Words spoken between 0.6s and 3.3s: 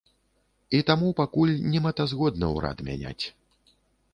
І таму пакуль немэтазгодна ўрад мяняць.